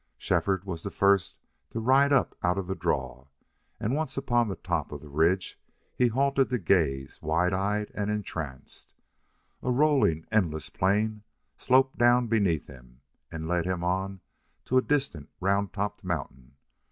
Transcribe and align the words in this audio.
Shefford 0.17 0.65
was 0.65 0.81
the 0.81 0.89
first 0.89 1.35
to 1.69 1.79
ride 1.79 2.11
up 2.11 2.33
out 2.41 2.57
of 2.57 2.65
the 2.65 2.73
draw, 2.73 3.27
and 3.79 3.93
once 3.93 4.17
upon 4.17 4.47
the 4.47 4.55
top 4.55 4.91
of 4.91 4.99
the 4.99 5.07
ridge 5.07 5.59
he 5.95 6.07
halted 6.07 6.49
to 6.49 6.57
gaze, 6.57 7.21
wide 7.21 7.53
eyed 7.53 7.91
and 7.93 8.09
entranced. 8.09 8.95
A 9.61 9.69
rolling, 9.69 10.25
endless 10.31 10.71
plain 10.71 11.21
sloped 11.55 11.99
down 11.99 12.25
beneath 12.25 12.65
him, 12.65 13.01
and 13.31 13.47
led 13.47 13.65
him 13.65 13.83
on 13.83 14.21
to 14.65 14.77
a 14.79 14.81
distant 14.81 15.29
round 15.39 15.71
topped 15.71 16.03
mountain. 16.03 16.55